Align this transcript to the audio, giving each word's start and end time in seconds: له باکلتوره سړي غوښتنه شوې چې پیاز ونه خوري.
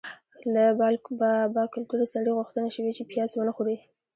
له 0.53 0.63
باکلتوره 1.57 2.05
سړي 2.13 2.31
غوښتنه 2.37 2.69
شوې 2.75 2.91
چې 2.97 3.03
پیاز 3.11 3.29
ونه 3.33 3.51
خوري. 3.57 3.77